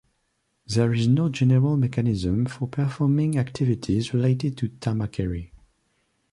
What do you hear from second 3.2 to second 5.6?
activities related to tamakeri.